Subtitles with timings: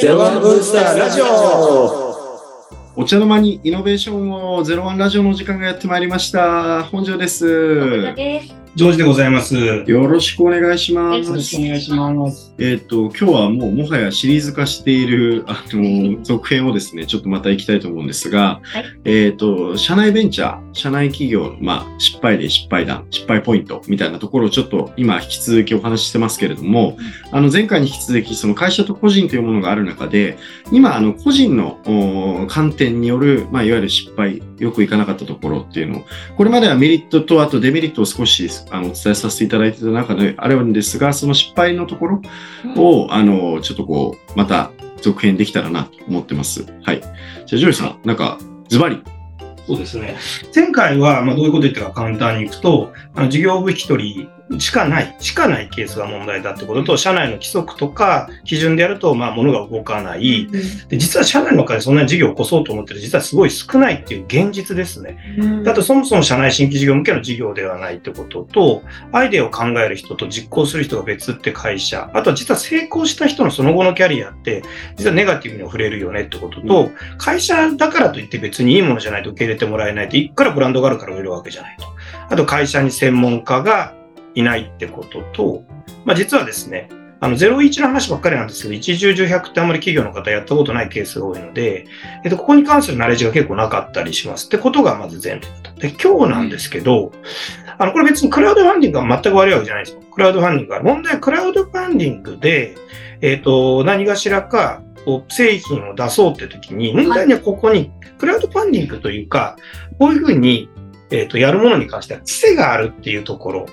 [0.00, 1.26] ゼロワンブースターラジオ
[2.96, 6.84] お茶の間にイノベーションをゼロワンラジオの時間がやってまいりました。
[6.84, 8.65] 本庄です。
[8.76, 9.54] ジョージでございます。
[9.54, 11.32] よよろしくお願いします。
[11.32, 12.54] ろしくお願いします。
[12.58, 26.98] えっ、と、今日はもうもはやシリーズ化している、あの、続編をですね、ちょっとまた行きたいと思うんですが、はいえっ、と、社内ベンチャー、社内企業の、まあ、失敗例、失敗談、失敗ポイントみたいなところをちょっと今引き続きお話ししてますけれども、
[27.32, 30.36] あの、前回に引き続き、その会社と個人というものがある中で、
[30.70, 36.04] 今、あの、個人のお観点による、まあ、いわゆる失敗、よくいかなかったところっていうのを、
[36.36, 42.22] これまではメリットと、あとデメリットを少し、あの、お伝えさせていただいてた中であるんですが、その失敗のところ
[42.76, 46.66] を、あの、ちょっとこう、また続編できたらなと思ってます。
[46.82, 47.00] はい。
[47.00, 48.38] じゃあ、ジョージさん、なんか、
[48.68, 49.02] ズバリ。
[49.66, 50.16] そうですね。
[50.54, 54.28] 前回は、まあ、どういうこと言ったか簡単にいくと、あの事業部引き取り
[54.58, 60.48] しかない、しかないケースが問題だってことと、社内の規則とか基準でやると、まあ、物が動かない。
[60.88, 65.18] で、実は社内の中でそんなに事業を起こそうと思ってる、実はすごい少ないっていう現実ですね。
[65.64, 68.82] だとそもそも社内新規事業向けの事業ではないってことと、
[69.12, 74.62] アイデアを考える人と実行する人が別って会社、あとは実は成功した人のその後のキャリアって、
[74.96, 81.86] 実はネガティブに触れるよねってことと、会社だからといって別にいいものじゃないと受け入れてもらえないと、いくらブランドがあるから売れるわけじゃないと。
[82.28, 83.95] あと会社に専門家が
[84.36, 85.64] いないってことと、
[86.04, 86.88] まあ実はですね、
[87.18, 91.86] あの、01の話ばっかりなんですけど、一重重百ってあんまり企業の方やったことないケースが多いので、
[92.24, 95.80] えっと、ここに関するナレッジが結構なかったりしますってことがまず前提だと。
[95.80, 97.12] で、今日なんですけど、
[97.78, 100.02] あの、これ別にクラウドファンディングが全く悪いわけじゃないですよ。
[100.12, 100.82] クラウドファンディングが。
[100.82, 102.74] 問題はクラウドファンディングで、
[103.22, 109.56] えっと、何がしらか、こう製品を出そうって時に、問題にはここに、クラウドファンディングというか、
[109.98, 110.68] こういうふうに、
[111.10, 113.66] えっと、やるものに関しては、癖があるっていうところ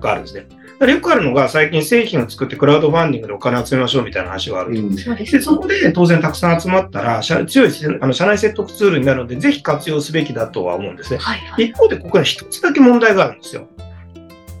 [0.00, 0.46] があるんですね。
[0.90, 4.74] よくあるのが、最近製品を作ってクラウドファンディングでお金集めましょうみたいな話がある。
[4.98, 7.70] そうですで、そこで当然たくさん集まったら、社強い
[8.00, 11.18] あの社内説得ツールになるので、ぜひ活用すべきだとは思うんですね。
[11.18, 11.66] はいはい。
[11.66, 13.68] 一方で、ここに一つだけ問題があるんですよ。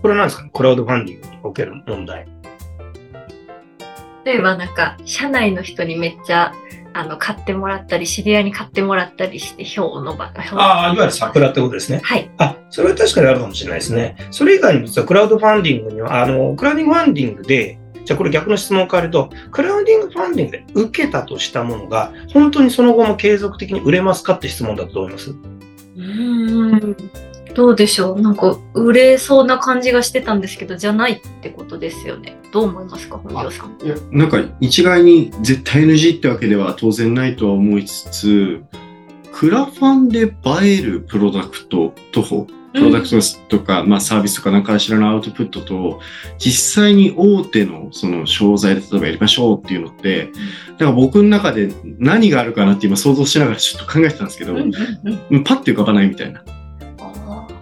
[0.02, 0.44] これは何ですか？
[0.44, 2.26] ねクラウドファンディングにおける問題。
[4.26, 6.52] 例えばなんか、社内の人にめっちゃ、
[6.92, 12.00] あの、買ってもらったり、知り合いに買ってもらったりして、票を伸ば、ああ、いわゆる桜ってことですね。
[12.02, 12.30] はい。
[12.38, 14.16] あ、それは確かにあるかもしれないですね。
[14.30, 25.30] それ以外に実はクラウドファンディングには、あの、クラウドファンディングで、じゃあこれ逆の質問を変えると、クラウディングファンディングで受けたとしたものが、本当にその後も継続的に売れますかって質問だと思います。
[25.30, 27.29] うーん。
[27.54, 28.20] どうでしょう？
[28.20, 32.36] なんか、売れそうな感じがしてたんですけど、じゃないってことですよね。
[32.52, 33.78] どう思いますか、本庄さん？
[33.84, 38.62] いや、なんか一概に絶対 NG ってわけでは当然ないとは思いつつ、
[39.32, 42.22] クラファンで映えるプロダクトと、
[42.72, 43.18] プロダクト
[43.48, 46.00] とか、まあサービスとか何かしらのアウトプットと、
[46.38, 50.30] 実際に大手のその商材で例えばやりましょうっていうのって、
[50.72, 54.72] だから僕の中で何があるかなって今想像しながらちょっと考えてたんですけど、うんうん
[55.30, 56.44] うんパッて浮かばないみたいな。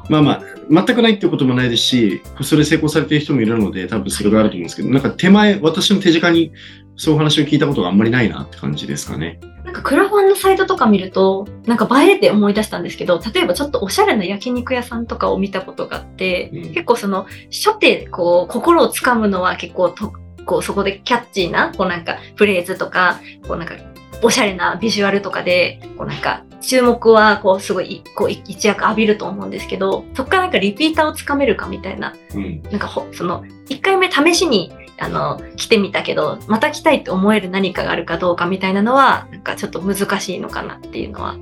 [0.08, 0.32] あまあま
[0.80, 6.52] あ、全くないっていうこともないですし、それで成功されてる人もいるので、多分それがあると思うんですけど、なんか手前、私の手近に
[6.96, 9.38] そういう話を聞いたことがあんまりないなって感じですかね。
[9.42, 20.12] ーなんかクラファンのサイトとか見ると、なんか映えて思い出したんですけど、例えばちょっとおしゃれな焼肉屋さんとかを見たことがあって、うん結構その、初手、こう、心をつかむのは結構と、
[20.44, 23.74] こう、そこでキャッチーな、こうなんか、フレーズとか、こうなんか、
[24.22, 32.62] おしゃれなビジュアルとかで、こうなんか、注目は、こう、すごい、こう、一躍浴びると思うんですけど、そこからなんかリピーターをつかめるかみたいな、うん。
[32.70, 41.36] なんかほ、その、一回目試しに、あの、来てみたけど、また来たいって思える何かがあるかどうかみたいなのは、なんかちょっと難しいのかなっていうのは、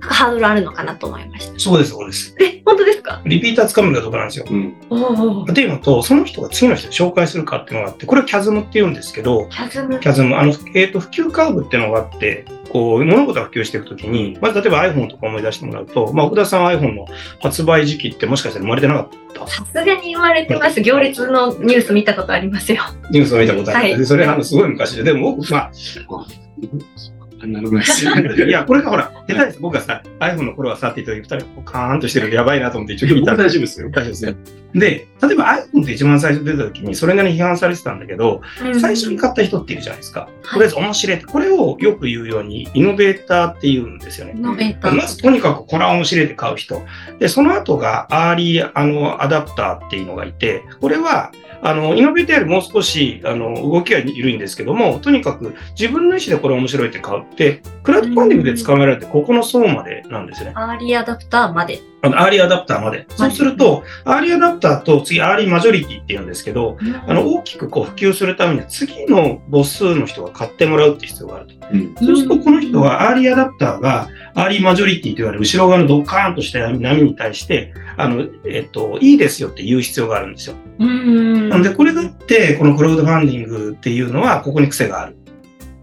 [0.00, 1.60] ハードルあるのかなと思いました。
[1.60, 2.34] そうです、そうです。
[2.40, 3.22] え、本当ですか？
[3.24, 4.46] リピーターつかむかどうかなんですよ。
[4.50, 5.44] うん。
[5.44, 10.00] っていうのと、その人が次の人に紹介するかっていうのがあって、これはキャズムって言うんですけど、キャズム。
[10.00, 17.06] キャズム、あの、えっ、と、普及カーブっていうのがあって、こう、物事が普及していくときに、まず例えば iPhone とか思い出してもらうと、まあ、奥田さんは iPhone の
[17.40, 20.80] 発売時期ってもしかしたら生まれてなかったさすがに言われてます。
[20.80, 22.82] 行列のニュース見たことありますよ。
[23.10, 23.78] ニュースを見たことある。
[23.80, 25.70] はいでそれあの、すごい昔で、でも僕、まあ、
[27.46, 28.04] なるほどです。
[28.06, 29.58] いや、これがほら、下手です。
[29.60, 33.88] 僕がさ、iPhone の頃はさって言った時、二人こうカーンとしてるんでやばいなと思って一応聞いたん大丈夫ですよ。
[33.90, 34.36] 大丈夫ですね。
[34.74, 38.40] で、例えば iPhone って一番最初出た時にそれなりに批判されてたんだけど、
[38.80, 40.28] 最初に買った人っているじゃないですか。
[40.50, 41.26] とりあえず面白いって。
[41.26, 44.40] これをよく言うように、イノベーターって言うんですよねイ。
[44.40, 44.94] ノベーター。
[44.94, 46.82] まずとにかくこれは面白いって買う人。
[47.18, 51.32] で、その後がアーリーあのアダプターっていうのがいて、これは
[51.64, 60.52] あの、イノベーターよりもう少し、あの、動きは緩いんですけども、とにかく自分の意思でこれ面白いって買うで、クラウドファンディングで捕まえられて、ここの層までなんですね。
[60.54, 61.80] アーリーアダプターまで。
[62.02, 63.06] あのアーリーアダプターまで。
[63.16, 66.76] そうすると、アーリーアダプターと次、アーリーマジョリティって言うんですけど、
[67.06, 71.54] あの、大きくこう普及するためには、次の母数の人が買ってもらうって必要があると。
[71.72, 80.56] うんそうすると、この人は、アーリーアダプターが、アーリーマジョリティと言われる後ろ側のドカーンとした波に対して、あの、えっと、いいですよって言う必要があるんですよ。
[80.78, 81.48] うん。
[81.48, 85.21] なので、これがあって、このクラウドファンディングっていうのは、ここに癖があるん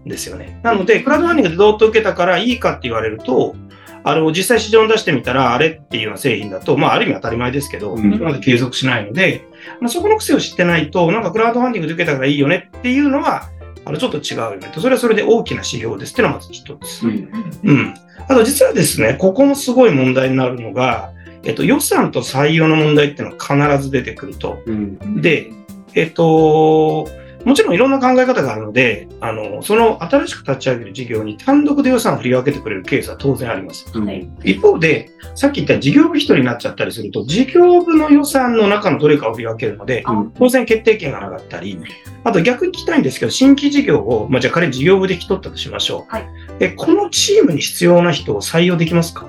[0.06, 0.60] ですよね。
[0.62, 3.54] なので、クラウドファンディングでどうっと受けたからいいかって言われると、
[4.02, 9.42] あの、実際市場に出してみたら、あれっていうような製品だと、まあ、ある意味当たり前ですけど、うんまで継続しないので、
[9.78, 13.50] あのそこの癖を知ってないと、なんかクラウドファンディングで受けたからいいよねっていうのは、
[13.84, 14.80] あの、ちょっと違うよねと。
[14.80, 17.06] それはそれで大きな指標ですっていうのがまず一つ。
[17.06, 17.30] うん
[17.64, 17.94] うん。
[18.28, 21.12] あと実はですね、ここもすごい問題になるのが、
[21.42, 24.62] えっと、予算と採用の問題っていうのは必ず出てくると。
[24.66, 25.50] うんで、
[25.94, 27.08] えっと、
[27.44, 33.86] もちろんいろんな考え方があるので、あの、その新しく立ち上げる事業に単独で予算を振り分けてくれるケースは当然あります。
[33.94, 34.06] うん。
[34.06, 34.28] はい。
[34.44, 40.30] 一方で、さっき言った事業部一人になっちゃったりすると、事業部の予算の中のどれかを振り分けるので、うん。
[40.32, 41.78] 当然決定権がなかったり、
[42.24, 46.12] あと逆に聞きたいんですけど、新規事業を、まあ、じゃあ仮に事業部で引き取ったとしましょう。
[46.12, 46.28] はい。
[46.60, 49.26] えこのチームに必要な人を採用できますか？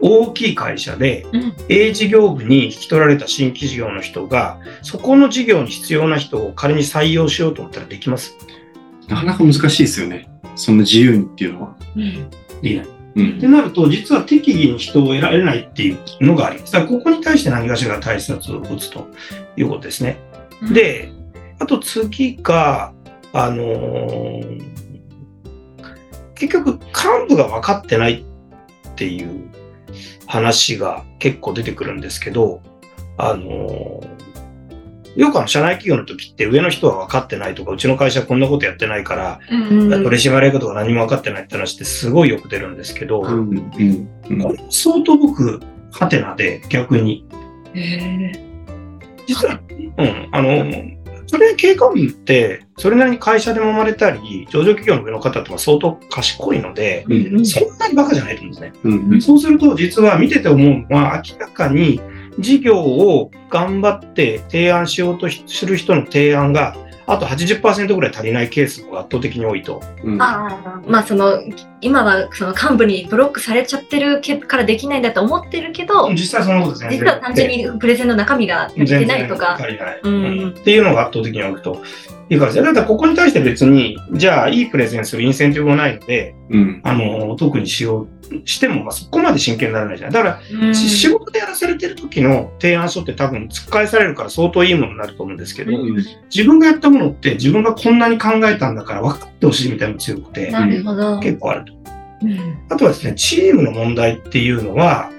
[0.00, 8.36] 大きい会社で、うん A 事業部に引き取られた新規事業の人が、そこの事業に必要な人を仮に採用しようと思ったらできます？
[9.08, 10.28] なかなか難しいですよね。
[10.56, 11.76] そんな自由にっていうのは。
[11.96, 12.30] うん
[12.62, 12.86] できない。
[13.16, 16.72] うんってなると、実は適宜に人を選べないっていうのがあります。
[16.72, 19.08] だからここに対して何かしらが対策を打つと
[19.56, 20.18] いうことですね。
[20.72, 21.10] で、
[21.58, 22.92] あと次が、
[23.32, 24.78] あのー
[26.34, 26.94] 結局幹
[27.28, 28.24] 部が分かってない
[28.88, 29.50] っていう
[30.28, 32.62] 話が結構出てくるんですけど、
[33.16, 34.18] あのー
[35.16, 39.92] よくあの社内企業の時って上の人は分かってないとか、うちの会社こんなことやってないから、うん。
[39.92, 44.08] うん取締役とか何も分かってないって話ってすごいよく出るんですけど、うんうん
[44.70, 45.60] 相当僕、
[45.90, 47.26] ハテナで逆に。
[47.74, 48.32] へ
[49.26, 49.60] 実は、
[49.98, 50.64] うん、あの、
[51.28, 58.72] それ経過部って、それなりに会社でも生まれたり、上場企業の上の方ってのは相当賢いので、うんそんなにバカじゃないと思うんですね。
[58.82, 62.00] うんうんそうすると、実は見てて思うのは、明らかに
[62.38, 66.74] 事業を頑張って提案しようとする人の提案が、
[67.08, 69.82] あと80%ぐらい足りないケースが圧倒的に多いと。
[70.04, 71.42] うんああ、まあその、
[71.80, 76.98] 今はその幹部にブロックされちゃってるけからできないんだと思ってるけど、実際そのことですね。
[76.98, 79.54] 実は単純にプレゼンの中身が足りてないとか。
[79.54, 80.00] 足りない。
[80.02, 81.82] うんうんっていうのが圧倒的に多くと
[82.30, 82.62] いう感じで。
[82.62, 88.08] だからここに対して別に、じゃあいいプレゼンするインセンティブもないので、うんあの、特にしよう、
[88.44, 90.22] しても、まあ、そこまで真剣にならないじゃない。
[90.24, 95.96] だから、うんし仕事でやらされてる時の提案書って多分突っ返されるから相当いいものになると思うんですけど、うん
[96.34, 101.18] 自分がやったものって自分がこんなに考えたんだから分かってほしいみたいなのが強くて、なるほど。
[101.20, 101.72] 結構あると。
[102.22, 105.10] うんあとはですね、チームの問題っていうのは、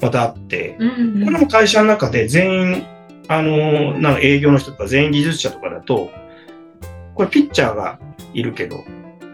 [0.00, 0.86] またあって、う
[1.20, 2.86] んこれも会社の中で全員、
[3.28, 6.10] あの、なんか営業の人とか全員技術者とかだと、
[7.14, 7.98] これピッチャーが
[8.32, 8.84] いるけど、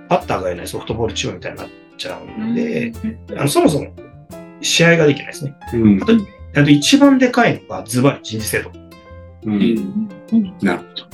[0.08, 2.92] バッターがいないソフトボールチームみたいになっちゃうんで、
[3.36, 3.92] あのそもそも
[4.60, 5.54] 試合ができないですね。
[5.74, 6.02] うん。
[6.02, 6.12] あと、
[6.56, 8.72] あと一番でかいのがズバリ人事制度。
[9.44, 10.12] うん。
[10.32, 10.54] うん。
[10.60, 11.10] なるほど。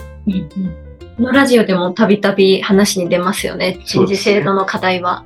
[1.17, 3.79] このラジオでもたびたび話に出ますよね。
[3.85, 5.25] 人事制度の課題は。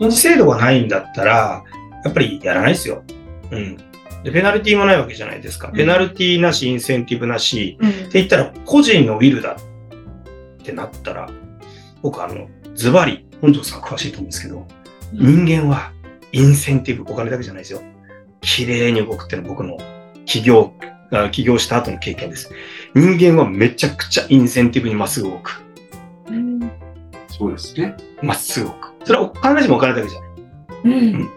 [0.00, 0.88] 人事制度がないん。
[0.88, 1.64] だったら、
[2.04, 3.02] やっぱりやらないですよ。
[3.50, 3.76] うん。
[4.24, 5.68] で、ペナルティもないわけじゃないですか。
[5.68, 7.88] ペナルティなし、インセンティブなし、うん。
[7.88, 9.56] って言ったら、個人のウィルだっ
[10.66, 11.30] てなったら、
[12.02, 14.66] 僕あの、ズバリ、本庄さん詳しいと思うんですけど、
[15.12, 15.92] 人間は
[16.32, 17.80] インセンティブ、お金だけじゃないですよ。
[18.40, 19.78] 綺麗に動くっていうのは僕の
[20.24, 20.72] 起業、
[21.12, 22.50] あ起業した後の経験です。
[22.94, 25.62] 人間はめちゃくちゃインセンティブにまっすぐ動く。
[26.28, 26.70] うん
[27.28, 27.96] そうですね。
[28.22, 28.94] まっすぐ動く。
[29.04, 30.30] それは必ずしもお金だけじゃない。
[30.84, 31.30] うん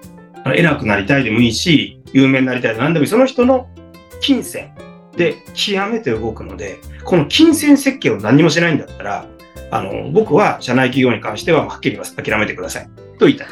[0.44, 3.10] あの偉くなりたいでもいいし、有名になりたいでも何でもいい。
[3.10, 3.68] その人の
[4.22, 4.72] 金銭
[5.20, 9.28] で極めて動くので、この金銭設計を何にもしないんだったら、
[9.70, 12.16] あの、僕は社内企業に関してははっきり言います。
[12.16, 12.90] 諦めてください。
[13.20, 13.48] と言いたい。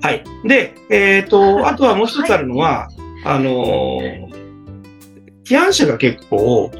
[0.00, 0.24] はい。
[0.46, 2.88] で、えっ、と、あとはもう一つあるのは、
[3.24, 3.98] あの、
[5.44, 6.70] 起案者が結構、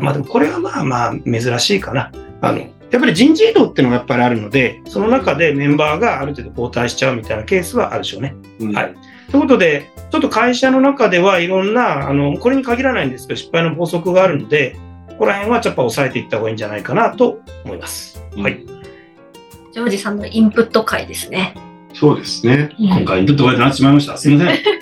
[0.00, 2.10] まあでもこれはまあまあ珍しいかな。
[2.40, 8.34] あの、やっぱり人事異動っていうのがやっぱりあるので、その中でメンバーがある程度交代しちゃうみたいなケースはあるでしょうね。
[8.58, 8.94] うんはい。
[9.30, 14.76] ということで、ちょっと会社の中ではいろんな、あの、これに限らないんですけど、失敗の法則があるので、
[15.08, 18.22] ここら辺はやっぱ抑えていった方がいいんじゃないかなと思います。
[18.36, 18.64] はい。
[19.72, 21.54] ジョージさんのインプット会ですね。
[21.92, 22.70] そうですね。
[22.78, 24.16] 今回インプットが出なってしまいました。
[24.16, 24.58] すいません。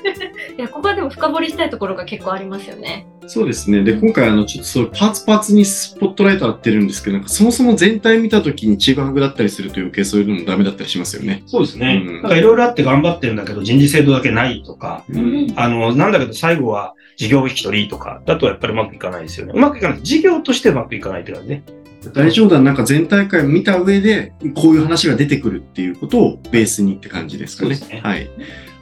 [0.58, 3.06] いや、ここはでも深掘りしたいところが結構ありますよね。
[3.26, 3.82] そうですね。
[3.82, 11.42] で、今回、あの、ちょっとそう、パーツパーツにスポットライト当てるんですけど、なんかそもそも全体見たときにちぐはぐだったりすると余計そういうのもダメだったりしますよね。
[11.46, 12.02] そうですね。
[12.06, 19.52] うんなんかいろいろあって頑張ってるんだけど、人事制度だけないとか、うんあの、なんだけど最後は事業部引き取りとか、だとやっぱりうまくいかないですよね。
[19.54, 20.02] うまくいかない。
[20.02, 21.64] 事業としてうまくいかないって感じね。
[22.12, 27.74] 大丈夫だ、なんか全大会を見た上で、こういう話が出てくるっていうことをベースにって感じですかね。
[27.74, 28.28] そうですねはい。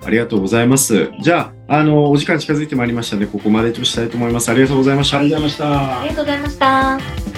[0.04, 1.11] ありがとうございます。
[1.20, 4.50] じゃあ、あの、お時間近づいてまいりましたので、ここまでとしたいと思います。
[4.50, 5.23] ありがとうございましたあ。
[5.23, 6.08] りがとうございましたあり。
[6.11, 7.34] がとうございました。